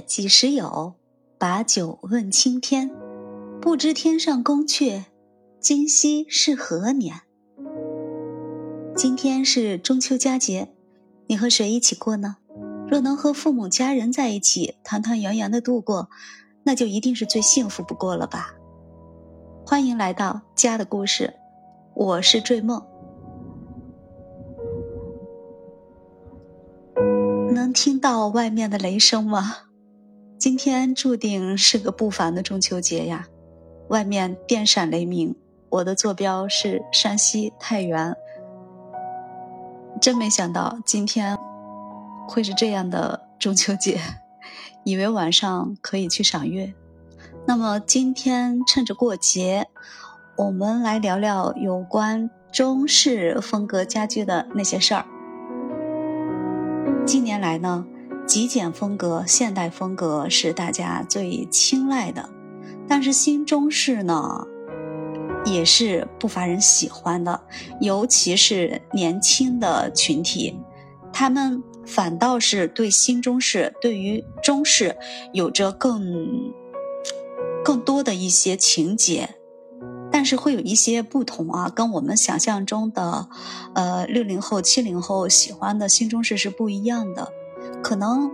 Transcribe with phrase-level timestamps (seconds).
[0.00, 0.94] 几时有？
[1.38, 2.90] 把酒问青天。
[3.60, 5.04] 不知天上宫阙，
[5.58, 7.22] 今夕是何年？
[8.94, 10.74] 今天是中秋佳节，
[11.26, 12.36] 你和谁一起过呢？
[12.86, 16.10] 若能和父母家人在一起，团团圆圆的度过，
[16.64, 18.54] 那就一定是最幸福不过了吧。
[19.66, 21.34] 欢迎来到家的故事，
[21.94, 22.84] 我是坠梦。
[27.52, 29.56] 能听到外面的雷声吗？
[30.36, 33.26] 今天注定是个不凡的中秋节呀，
[33.88, 35.34] 外面电闪雷鸣。
[35.70, 38.14] 我的坐标是山西太原，
[40.00, 41.36] 真没想到今天
[42.28, 43.98] 会是这样的中秋节，
[44.84, 46.74] 以为晚上可以去赏月。
[47.46, 49.66] 那么今天趁着过节，
[50.36, 55.04] 我们来聊聊有关中式风格家居的那些事儿。
[57.04, 57.84] 近年来呢，
[58.26, 62.28] 极简风格、现代风格是大家最青睐的，
[62.88, 64.46] 但是新中式呢，
[65.44, 67.42] 也是不乏人喜欢的，
[67.80, 70.58] 尤其是年轻的群体，
[71.12, 74.96] 他们反倒是对新中式、对于中式
[75.32, 76.52] 有着更。
[77.64, 79.36] 更多的一些情节，
[80.12, 83.26] 但是会有一些不同啊，跟我们想象中的，
[83.74, 87.32] 呃，六零后、七零后喜欢的新中式是不一样的。
[87.84, 88.32] 可能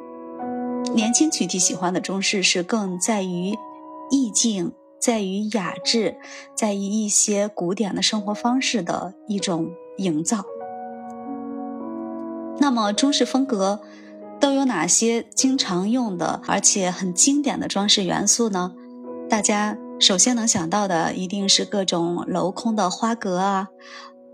[0.95, 3.59] 年轻群体喜欢的中式是更在于
[4.09, 6.19] 意境，在于雅致，
[6.55, 10.45] 在于一些古典的生活方式的一种营造。
[12.61, 13.81] 那么中式风格
[14.39, 18.75] 都有哪些经常用的而且很经典的装饰元素呢？
[19.29, 23.69] 大家首先能想到的一定是各种镂空的花格啊，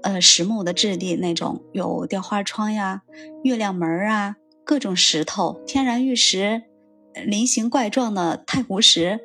[0.03, 3.03] 呃，实木的质地那种有雕花窗呀、
[3.43, 6.65] 月亮门啊，各种石头、天然玉石、
[7.25, 9.21] 菱形怪状的太湖石，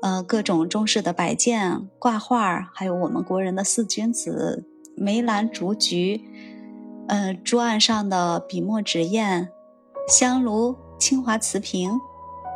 [0.00, 4.64] 呃，各种中式的摆件、挂画，还有我们国人的四君子、
[4.96, 6.22] 梅兰竹菊，
[7.06, 9.50] 呃，桌案上的笔墨纸砚、
[10.08, 11.90] 香炉、清华瓷瓶，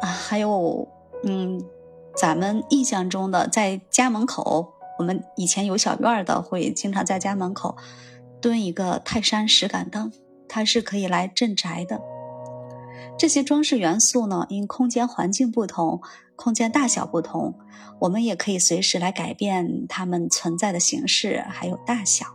[0.00, 0.88] 啊，还有，
[1.24, 1.62] 嗯。
[2.14, 7.74] 咱们印象中的，在家门口，我们以前有小院的，会经常在家门口
[8.38, 10.12] 蹲一个泰山石敢当，
[10.46, 12.02] 它是可以来镇宅的。
[13.18, 16.00] 这些装饰元素呢，因空间环境不同，
[16.36, 17.54] 空间大小不同，
[18.00, 22.26] 我们也可以随时来改变它们存在的形式还有大小。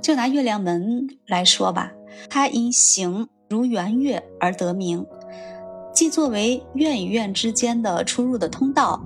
[0.00, 1.92] 就拿月亮门来说吧，
[2.30, 5.04] 它因形如圆月而得名。
[5.92, 9.02] 既作为院与院之间的出入的通道，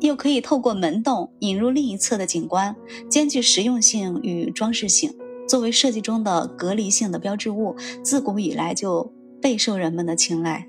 [0.00, 2.74] 又可以透过门洞引入另一侧的景观，
[3.10, 5.12] 兼具实用性与装饰性。
[5.46, 10.68] 作为设计中的隔离性的标志物，自古以来就备受人们的青睐。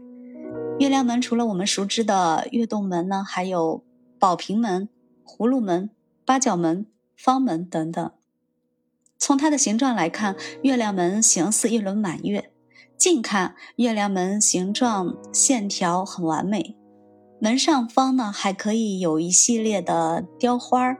[0.79, 3.83] 月亮门除了我们熟知的月洞门呢，还有
[4.19, 4.87] 宝瓶门、
[5.25, 5.89] 葫芦门、
[6.23, 6.85] 八角门、
[7.15, 8.11] 方门等等。
[9.17, 12.51] 从它的形状来看，月亮门形似一轮满月。
[12.95, 16.75] 近看，月亮门形状线条很完美，
[17.39, 20.95] 门上方呢还可以有一系列的雕花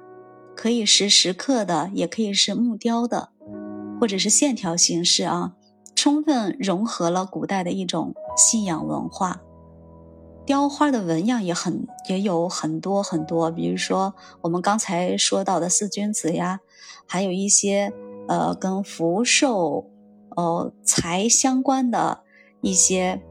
[0.56, 3.30] 可以是石刻的，也可以是木雕的，
[4.00, 5.54] 或者是线条形式啊，
[5.96, 9.42] 充分融合了古代的一种信仰文化。
[10.46, 16.60] 雕花的纹样也很也有很多很多，比如说我们刚才说到的四君子呀，
[17.06, 17.94] 还有一些
[18.28, 19.90] 呃跟福寿。
[20.36, 22.20] 哦，财相关的
[22.62, 23.24] 一些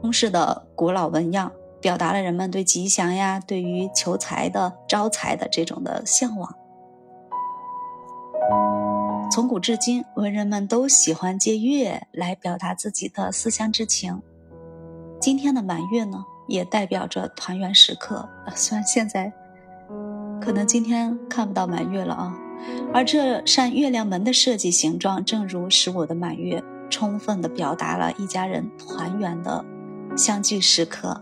[0.00, 6.56] 中式的古老纹样，表达了人们对吉祥呀、对于求财的、招财的这种的向往。
[9.34, 14.22] 从古至今，文人们都喜欢借月来表达自己的思乡之情。
[15.20, 18.28] 今天的满月呢，也代表着团圆时刻。
[18.54, 19.32] 虽然现在
[20.40, 22.38] 可能今天看不到满月了啊。
[22.92, 29.64] 而这扇月亮门的设计形状，正如十五的满月，充分地表达了一家人团圆的
[30.16, 31.20] 相聚时刻。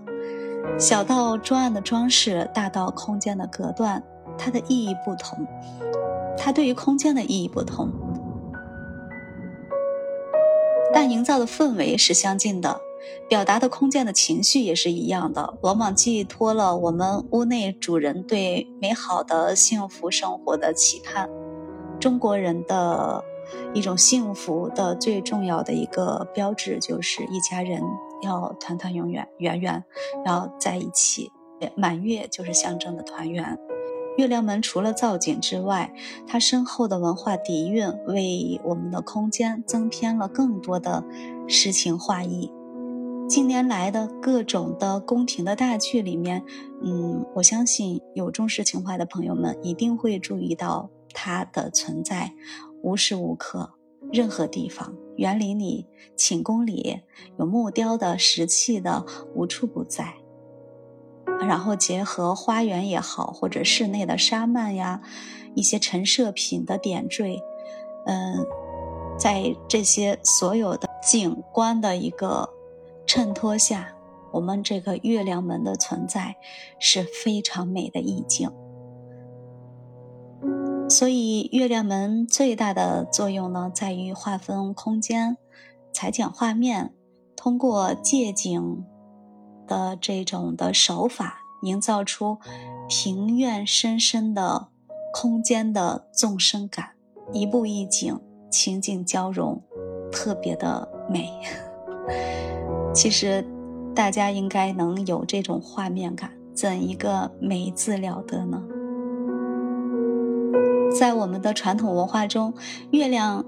[0.78, 4.02] 小到桌案的装饰，大到空间的隔断，
[4.36, 5.46] 它的意义不同，
[6.36, 7.90] 它对于空间的意义不同，
[10.92, 12.80] 但营造的氛围是相近的。
[13.28, 21.28] 表达的空间的情绪也是一样的，往往寄托了我们屋内主人对美好的幸福生活的期盼。
[21.98, 23.24] 中国人的
[23.74, 27.82] 一种幸福的最重要的一个标志，就是一家人
[28.22, 29.84] 要团团圆圆，圆圆
[30.24, 31.32] 要在一起。
[31.76, 33.58] 满月就是象征的团圆。
[34.16, 35.92] 月亮门除了造景之外，
[36.26, 41.04] 它深厚的文化底蕴为我们的空间增添了更多的
[41.48, 42.52] 诗情画意。
[43.28, 46.44] 近年来的各种的宫廷的大剧里面，
[46.82, 52.34] 嗯，我相信有重视情怀的朋友们一定会注意到它的存在，
[52.82, 53.72] 无时无刻，
[54.12, 57.00] 任何地方，园林里、寝宫里
[57.38, 60.21] 有木雕的、石器的，无处不在。
[61.40, 65.02] 然后结合花园也好，或者室内的纱幔呀，
[65.54, 67.42] 一些陈设品的点缀，
[68.06, 68.46] 嗯，
[69.18, 72.48] 在这些所有的景观的一个
[73.06, 73.94] 衬托下，
[74.32, 76.36] 我们这个月亮门的存在
[76.78, 78.50] 是非常美的意境。
[80.88, 85.36] 所以，月亮门最大的作用呢，在于划分空间、
[85.92, 86.94] 裁剪画面，
[87.34, 88.84] 通过借景。
[89.66, 92.38] 的这种的手法，营造出
[92.88, 94.68] 庭院深深的
[95.12, 96.90] 空间的纵深感，
[97.32, 98.18] 一步一景，
[98.50, 99.62] 情景交融，
[100.10, 101.30] 特别的美。
[102.94, 103.44] 其实
[103.94, 108.62] 大家应该能有这种画面感，怎一个美字了得呢？
[110.98, 112.52] 在我们的传统文化中，
[112.90, 113.44] 月亮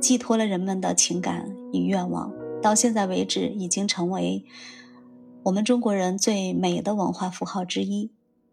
[0.00, 4.44] 寄托了人们的情感与愿望，到现在为止，已经成为。
[5.44, 8.10] 我们中国人最美的文化符号之一，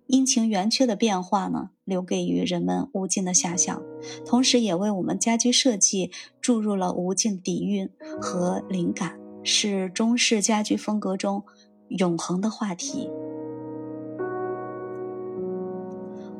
[0.08, 3.82] 阴晴圆缺的变化呢，留给予人们无尽的遐想，
[4.26, 6.12] 同时也为我们家居设计
[6.42, 7.90] 注入了无尽底蕴
[8.22, 11.46] 和灵感，是中式家居风格中
[11.88, 13.10] 永恒的话题。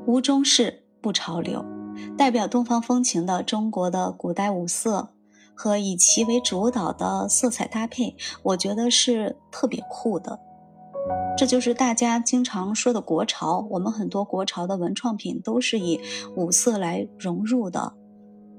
[0.06, 1.64] 无中式不潮流，
[2.18, 5.14] 代表东方风情的中国的古代五色。
[5.56, 10.40] 和以其为主导的色彩搭配，我觉得是特别酷的。
[11.38, 13.68] 这就是大家经常说的国潮。
[13.72, 16.00] 我们很多国潮的文创品都是以
[16.36, 17.94] 五色来融入的。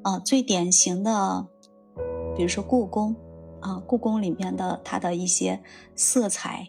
[0.02, 1.46] 啊，最典型的，
[2.34, 3.14] 比如说故宫，
[3.60, 5.62] 啊，故宫里面的它的一些
[5.94, 6.66] 色彩，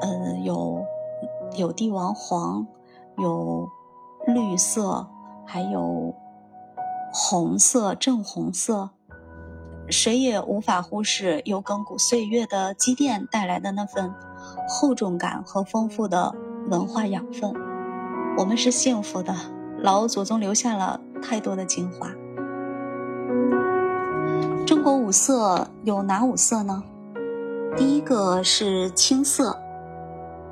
[0.00, 0.84] 呃，有
[1.56, 2.66] 有帝王黄，
[3.18, 3.68] 有
[4.26, 5.06] 绿色，
[5.46, 6.12] 还有
[7.12, 8.90] 红色，正红色。
[9.92, 14.12] 谁也无法忽视由亘古岁月的积淀带来的那份
[14.66, 16.34] 厚重感和丰富的
[16.68, 17.54] 文化养分。
[18.36, 19.34] 我们是幸福的，
[19.78, 22.08] 老祖宗留下了太多的精华。
[24.66, 26.82] 中国五色有哪五色呢？
[27.76, 29.58] 第一个是青色，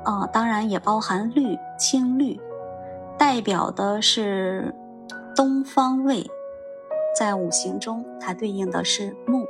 [0.03, 2.39] 啊，当然也包含绿、青绿，
[3.17, 4.75] 代表的是
[5.35, 6.29] 东方味。
[7.13, 9.45] 在五行中，它对应的是木，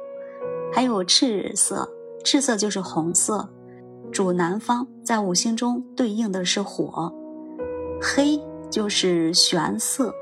[0.74, 1.88] 还有赤色，
[2.24, 3.48] 赤色就是红色，
[4.12, 7.14] 主南方，在五行中对应的是火；
[8.02, 10.14] 黑就是玄色，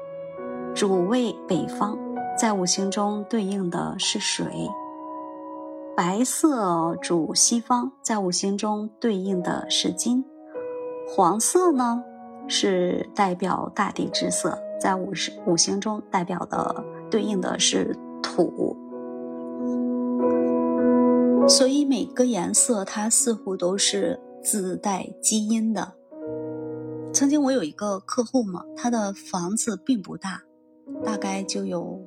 [0.75, 1.97] 主位北方，
[2.37, 4.47] 在五行中对应的是水；
[5.95, 10.23] 白色主西方，在五行中对应的是金；
[11.07, 12.03] 黄色呢
[12.47, 16.83] 是代表大地之色，在五十五行中代表的。
[17.09, 18.77] 对应的是土，
[21.47, 25.93] 所以每个颜色它似乎都是自带基因的。
[27.11, 30.43] 曾经我有一个客户嘛，他的房子并不大，
[31.03, 31.99] 大概就有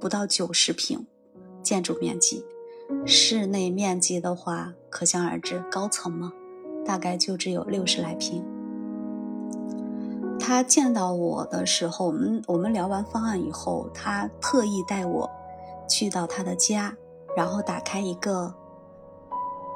[0.00, 1.06] 不到九十平
[1.62, 2.44] 建筑面积，
[3.04, 6.32] 室内面积的话可想而知，高层嘛，
[6.86, 8.42] 大概就只有六十来平。
[10.50, 15.30] 他见到我的时候，我们我们聊完方案以后，他特意带我
[15.88, 16.92] 去到他的家，
[17.36, 18.52] 然后打开一个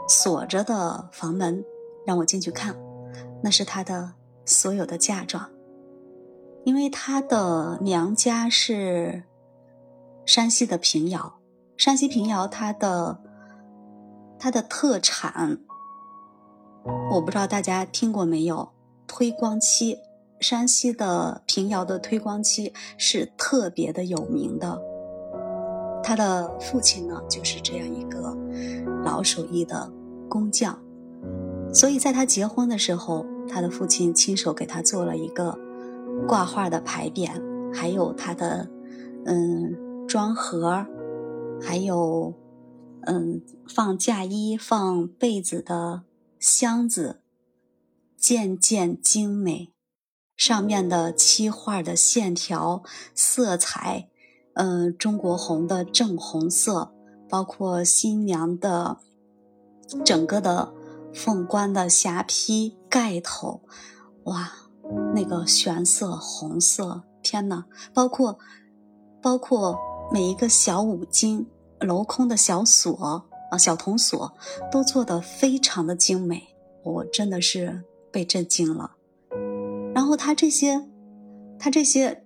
[0.08, 1.64] 锁着的房门，
[2.04, 2.74] 让我进去看。
[3.40, 4.14] 那是他的
[4.44, 5.48] 所有的嫁妆，
[6.64, 9.22] 因为他的娘家是
[10.26, 11.34] 山西的平遥，
[11.76, 13.20] 山西平遥，它的
[14.40, 15.60] 它的特产，
[17.12, 18.70] 我不知道大家听过没有，
[19.06, 20.00] 推光漆。
[20.40, 24.80] 山西的平遥的推光漆是特别的有名的，
[26.02, 28.36] 他的父亲呢就是这样一个
[29.02, 29.90] 老手艺的
[30.28, 30.76] 工匠，
[31.72, 35.58] 所以在他结婚的时候，他的父亲亲手给他做了一个
[36.28, 37.30] 挂画的牌匾，
[37.72, 38.68] 还有他的
[39.24, 40.86] 嗯装盒，
[41.62, 42.34] 还有
[43.02, 46.02] 嗯放嫁衣、放被子的
[46.38, 47.20] 箱子，
[48.16, 49.73] 件件精美。
[50.36, 52.82] 上面的漆画的线条、
[53.14, 54.08] 色彩，
[54.54, 56.92] 嗯，中国红的正红色，
[57.28, 58.98] 包括新娘的
[60.04, 60.72] 整个的
[61.12, 63.62] 凤冠的霞帔盖头，
[64.24, 64.52] 哇，
[65.14, 68.38] 那个玄色红色，天呐，包括
[69.22, 69.78] 包括
[70.12, 71.48] 每一个小五金
[71.78, 74.36] 镂空的小锁啊小铜锁
[74.70, 78.96] 都做得非常的精美，我真的是被震惊了。
[79.94, 80.88] 然后他这些，
[81.58, 82.24] 他这些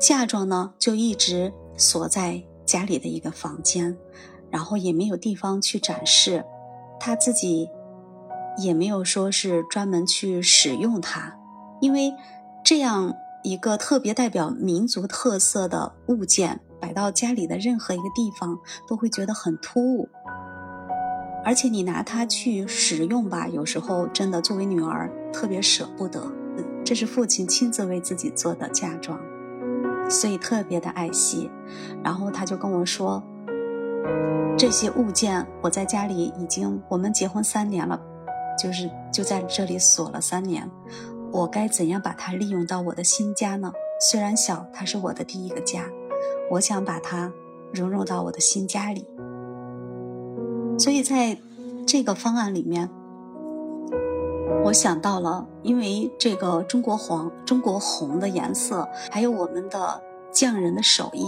[0.00, 3.96] 嫁妆呢，就一直锁在家里的一个房间，
[4.50, 6.44] 然后也没有地方去展示，
[6.98, 7.68] 他自己
[8.58, 11.36] 也没有说是专门去使用它，
[11.80, 12.14] 因为
[12.64, 20.08] 这样一个特别代表民族特色的物件摆到家里的任何一个地方都会觉得很突兀，
[21.44, 26.32] 而且你拿它去使用吧，有时候真的作为女儿特别舍不得。
[26.86, 29.18] 这是父亲亲自为自己做的嫁妆，
[30.08, 31.50] 所以特别的爱惜。
[32.04, 33.20] 然后他就跟我说
[34.56, 38.00] ：“这些物件我在家里已经，我们结婚三年了，
[38.56, 40.70] 就是就在这里锁了三年。
[41.32, 43.72] 我该怎样把它利用到我的新家呢？
[44.00, 45.82] 虽然小，它是我的第一个家，
[46.52, 47.32] 我想把它
[47.74, 49.04] 融入到我的新家里。
[50.78, 51.36] 所以在
[51.84, 52.88] 这个方案里面。”
[54.64, 61.24] 我想到了，因为这个中国黄、中国红的颜色，还有我们的匠人的手艺，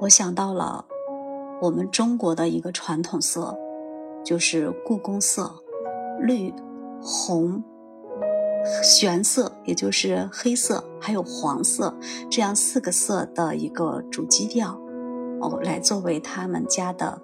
[0.00, 0.84] 我想到了
[1.62, 3.56] 我们中国的一个传统色，
[4.24, 5.50] 就是故宫色，
[6.20, 6.54] 绿、
[7.02, 7.62] 红、
[8.82, 11.94] 玄色，也就是黑色，还有黄色，
[12.30, 14.78] 这样四个色的一个主基调，
[15.40, 17.20] 哦，来作为他们家的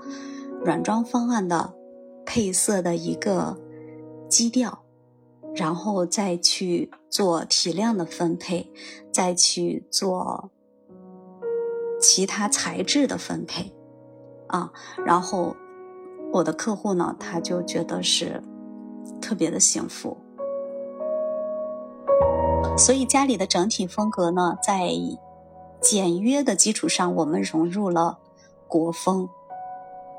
[0.65, 1.75] 软装方案的
[2.25, 3.57] 配色的一个
[4.29, 4.83] 基调。
[5.55, 8.71] 然后再去做体量的分配，
[9.11, 10.51] 再去做
[11.99, 13.73] 其他材质的分配，
[14.49, 14.71] 啊，
[15.07, 15.57] 然后
[16.31, 18.43] 我的客户呢，他就觉得是
[19.19, 20.19] 特别的幸福。
[22.77, 24.91] 所以家里的整体风格呢，在
[25.81, 28.19] 简约的基础上，我们融入了
[28.69, 29.27] 国风，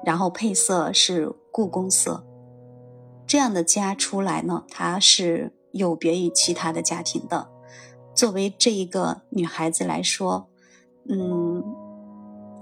[0.04, 2.24] 然后配色是故宫色。
[3.28, 7.50] 这样的家出来呢，它是有别于其他的家庭的。
[8.16, 10.50] 作为这一个女孩子来说，
[11.10, 11.64] 嗯，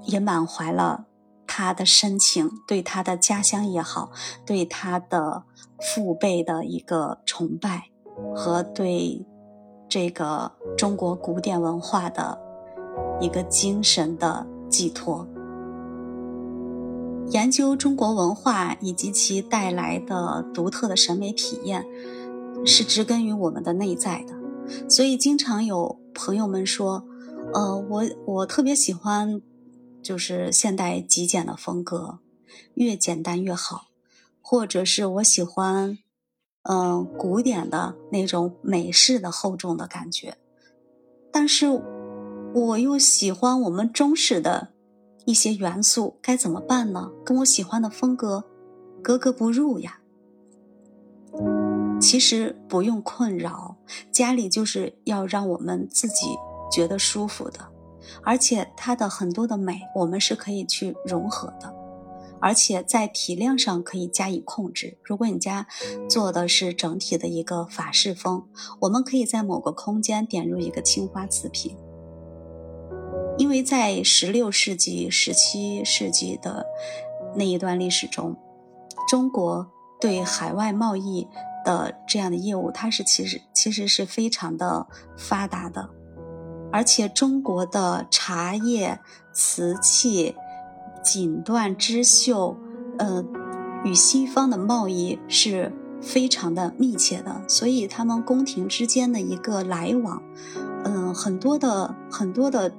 [0.03, 1.05] 也满怀了
[1.45, 4.11] 她的深情，对她的家乡也好，
[4.45, 5.43] 对她的
[5.79, 7.91] 父辈的一个崇拜，
[8.35, 9.25] 和对
[9.87, 12.39] 这个中国古典文化的
[13.21, 15.27] 一个精神的寄托。
[17.29, 21.85] 研究中国文化以及其带来的独特的审美体验，
[22.65, 24.35] 是植根于我们的内在的。
[24.89, 27.05] 所以，经常有朋友们说
[27.53, 29.41] ：“呃，我我特别喜欢，
[30.01, 32.19] 就是现代极简的风格，
[32.75, 33.87] 越简单越好。”
[34.39, 35.97] 或者是我喜欢，
[36.61, 40.37] 嗯，古典的那种美式的厚重的感觉。
[41.31, 41.67] 但是，
[42.53, 44.74] 我又喜欢我们中式的。
[45.25, 47.11] 一些元素该怎么办呢？
[47.25, 48.45] 跟我喜欢的风格
[49.01, 49.99] 格格不入呀。
[51.99, 53.77] 其实不用困扰，
[54.11, 56.27] 家里就是要让我们自己
[56.71, 57.59] 觉得舒服的，
[58.23, 61.73] 而且它的很多的美，我们是可以去融合的，
[62.39, 64.97] 而且在体量上可以加以控制。
[65.03, 65.65] 如果你家
[66.07, 68.45] 做的是整体的一个法式风，
[68.81, 71.75] 我们可以在某个空间点入一个青花瓷瓶。
[73.45, 76.65] 因为在十六世纪、十七世纪的
[77.35, 78.35] 那一段历史中，
[79.07, 79.67] 中国
[80.01, 81.27] 对海外贸易
[81.63, 85.87] 的这样的业务，它是其实其实是非常的发达的，
[86.71, 88.99] 而且中国的茶叶、
[89.31, 90.35] 瓷器、
[91.03, 92.57] 锦缎织绣，
[92.97, 93.23] 呃，
[93.83, 95.71] 与西方的贸易是
[96.01, 100.23] 非常的密切的，所以他们宫廷之间的一个来往，
[100.83, 102.73] 嗯，很多的很多的。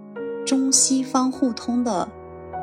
[0.47, 2.09] 中西方互通的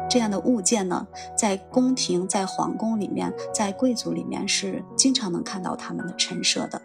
[0.10, 1.06] 这样的物件呢，
[1.38, 6.82] 在宫廷、在皇宫里面、在贵族里面是经常能看到他们的陈设的。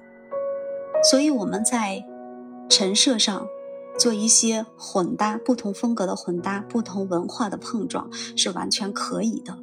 [1.03, 2.05] 所以我们在
[2.69, 3.47] 陈设上
[3.99, 9.57] 做一些混搭，不同风格的混搭，不同文化的碰撞是完全可以的，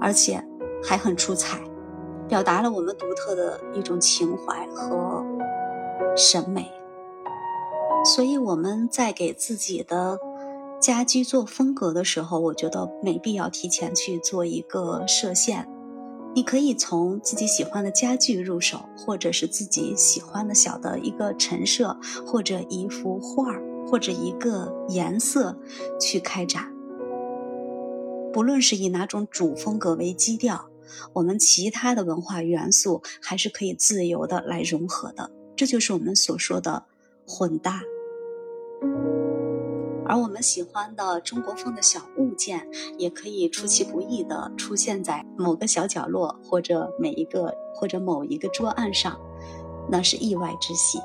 [0.00, 0.44] 而且
[0.84, 1.60] 还很出彩，
[2.28, 5.24] 表达了我们独特的一种情怀和
[6.16, 6.70] 审美。
[8.04, 10.18] 所以我们在给自己的。
[10.80, 15.68] 家居做风格的时候，我觉得没必要提前去做一个设限。
[16.34, 25.58] 你可以从自己喜欢的家具入手，或者是自己喜欢的小的一个陈设，或者一幅画儿，或者一个颜色
[25.98, 26.70] 去开展。
[28.34, 30.68] 不论是以哪种主风格为基调，
[31.14, 35.30] 我们其他的文化元素还是可以自由的来融合的。
[35.56, 36.84] 这就是我们所说的
[37.26, 37.80] 混搭。
[40.08, 49.18] 而我们喜欢的中国风的小物件，也可以出其不意地出现在某个小角落，或者每一个或者某一个桌案上，
[49.90, 50.98] 那是意外之喜，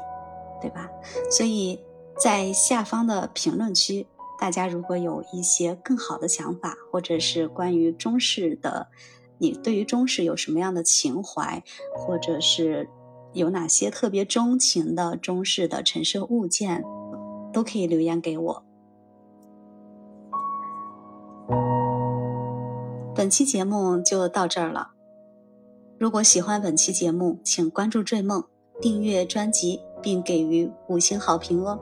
[0.62, 0.89] 对吧？
[1.29, 1.79] 所以
[2.17, 4.08] 在下方的评论区，
[4.39, 8.88] 大家如果有一些更好的想法，或者是关于中式的，
[9.39, 11.63] 你对于中式有什么样的情怀，
[11.96, 12.89] 或者是
[13.34, 16.84] 有哪些特别钟情的中式的陈设物件，
[17.51, 18.63] 都可以留言给我。
[23.21, 24.93] 本期节目就到这儿了。
[25.99, 28.43] 如果喜欢本期节目，请关注“追梦”，
[28.81, 31.79] 订阅专辑，并给予五星好评哦。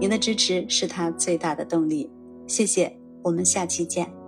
[0.00, 2.10] 您的支持是他最大的动力。
[2.46, 4.21] 谢谢，我们下期见。